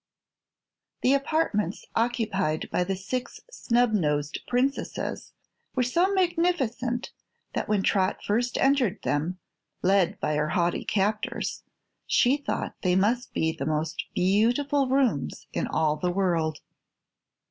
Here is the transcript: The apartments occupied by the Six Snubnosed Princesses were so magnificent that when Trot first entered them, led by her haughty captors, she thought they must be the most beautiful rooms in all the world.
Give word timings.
The 1.03 1.13
apartments 1.13 1.85
occupied 1.95 2.71
by 2.71 2.83
the 2.83 2.95
Six 2.95 3.39
Snubnosed 3.51 4.39
Princesses 4.47 5.33
were 5.75 5.83
so 5.83 6.11
magnificent 6.15 7.11
that 7.53 7.69
when 7.69 7.83
Trot 7.83 8.23
first 8.23 8.57
entered 8.57 8.99
them, 9.03 9.37
led 9.83 10.19
by 10.19 10.37
her 10.37 10.49
haughty 10.57 10.85
captors, 10.85 11.61
she 12.07 12.35
thought 12.37 12.73
they 12.81 12.95
must 12.95 13.31
be 13.31 13.51
the 13.51 13.67
most 13.67 14.05
beautiful 14.15 14.89
rooms 14.89 15.45
in 15.53 15.67
all 15.67 15.97
the 15.97 16.09
world. 16.11 16.61